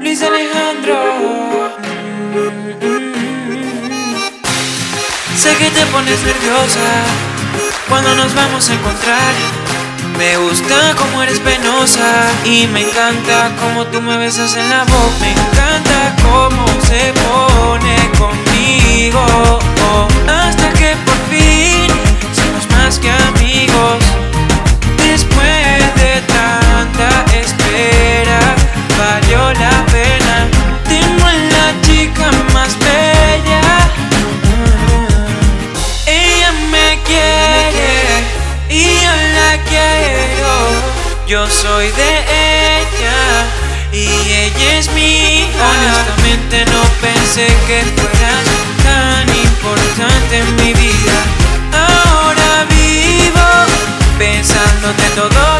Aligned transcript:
Luis 0.00 0.22
Alejandro. 0.22 0.96
Sé 5.36 5.56
que 5.56 5.70
te 5.70 5.84
pones 5.86 6.22
nerviosa 6.22 7.04
cuando 7.88 8.14
nos 8.14 8.34
vamos 8.34 8.70
a 8.70 8.74
encontrar. 8.74 9.34
Me 10.16 10.38
gusta 10.38 10.94
como 10.96 11.22
eres 11.22 11.38
penosa 11.40 12.30
y 12.44 12.66
me 12.68 12.80
encanta 12.80 13.50
como 13.60 13.84
tú 13.86 14.00
me 14.00 14.16
besas 14.16 14.56
en 14.56 14.70
la 14.70 14.84
boca. 14.84 15.18
Me 15.20 15.32
encanta 15.32 16.16
cómo 16.22 16.66
se 16.82 17.12
pone 17.12 17.96
conmigo 18.18 19.57
Yo 41.28 41.46
soy 41.46 41.90
de 41.90 42.20
ella 42.80 43.44
y 43.92 44.06
ella 44.32 44.78
es 44.78 44.90
mía. 44.92 45.46
Honestamente 45.60 46.64
no 46.72 46.82
pensé 47.02 47.46
que 47.66 47.84
fueras 48.00 48.46
tan 48.82 49.28
importante 49.36 50.38
en 50.38 50.56
mi 50.56 50.72
vida. 50.72 51.18
Ahora 51.70 52.64
vivo 52.70 53.46
pensándote 54.18 55.04
todos 55.16 55.57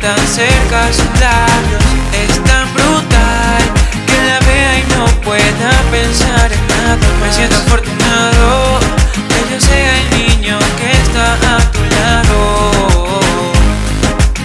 tan 0.00 0.18
cerca 0.26 0.92
sus 0.92 1.20
labios. 1.20 1.82
Es 2.12 2.42
tan 2.44 2.72
brutal 2.72 3.62
que 4.06 4.16
la 4.26 4.38
vea 4.46 4.78
y 4.78 4.84
no 4.94 5.06
pueda 5.22 5.70
pensar 5.90 6.52
en 6.52 6.66
nada. 6.68 7.06
Me 7.20 7.32
siento 7.32 7.56
afortunado 7.56 8.78
que 9.28 9.54
yo 9.54 9.60
sea 9.60 9.98
el 10.00 10.10
niño 10.10 10.58
que 10.78 10.92
está 10.92 11.34
a 11.34 11.58
tu 11.72 11.84
lado. 11.96 13.20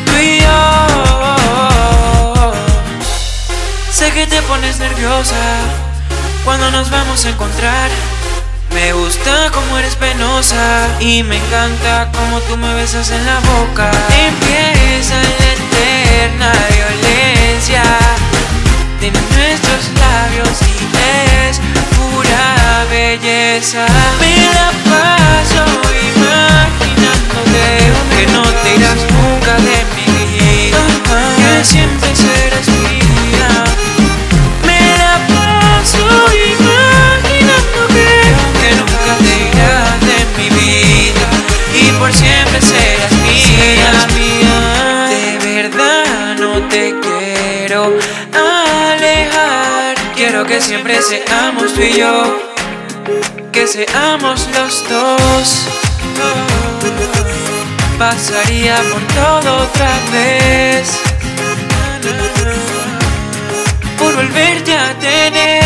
Tú 0.05 0.13
y 0.19 0.39
yo. 0.41 0.53
Sé 3.91 4.11
que 4.11 4.27
te 4.27 4.41
pones 4.43 4.79
nerviosa 4.79 5.35
cuando 6.43 6.71
nos 6.71 6.89
vamos 6.89 7.25
a 7.25 7.29
encontrar. 7.29 7.89
Me 8.73 8.91
gusta 8.93 9.51
como 9.51 9.77
eres 9.77 9.95
penosa 9.95 10.87
y 10.99 11.21
me 11.21 11.37
encanta 11.37 12.09
como 12.11 12.39
tú 12.41 12.57
me 12.57 12.73
besas 12.73 13.11
en 13.11 13.23
la 13.25 13.39
boca. 13.39 13.91
Empieza 14.09 15.15
la 15.15 15.51
eterna 15.53 16.51
violencia 16.73 17.83
de 18.99 19.11
nuestros 19.11 19.89
labios 19.99 20.57
y 20.61 21.49
es 21.49 21.59
pura 21.95 22.85
belleza. 22.89 23.85
Me 24.19 24.35
la 24.55 24.92
siempre 50.63 51.01
seamos 51.01 51.73
tú 51.73 51.81
y 51.81 51.93
yo, 51.99 52.39
que 53.51 53.67
seamos 53.67 54.47
los 54.55 54.89
dos. 54.89 55.67
Pasaría 57.97 58.75
por 58.91 59.01
todo 59.13 59.63
otra 59.63 59.91
vez 60.11 60.99
por 63.97 64.15
volverte 64.15 64.73
a 64.73 64.99
tener. 64.99 65.62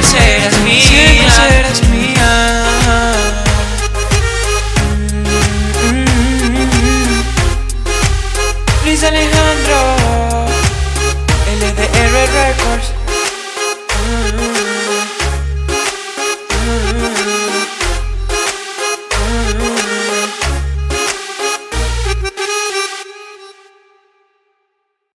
Por 0.00 0.08
siempre 0.08 1.19